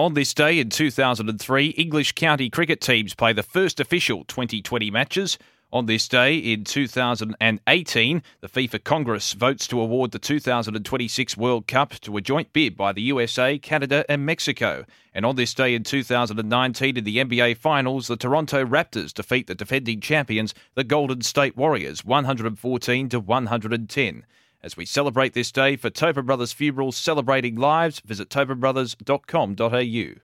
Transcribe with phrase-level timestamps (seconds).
[0.00, 5.36] On this day in 2003, English county cricket teams play the first official Twenty20 matches.
[5.74, 11.92] On this day in 2018, the FIFA Congress votes to award the 2026 World Cup
[12.00, 14.86] to a joint bid by the USA, Canada, and Mexico.
[15.12, 19.54] And on this day in 2019, in the NBA Finals, the Toronto Raptors defeat the
[19.54, 24.24] defending champions, the Golden State Warriors, 114 to 110.
[24.62, 30.14] As we celebrate this day for Tobin Brothers Funerals Celebrating Lives, visit tobinbrothers.com.au.